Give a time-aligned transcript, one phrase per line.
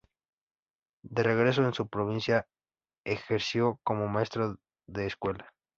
[1.03, 2.47] De regreso en su provincia
[3.05, 5.53] ejerció como maestro de escuela.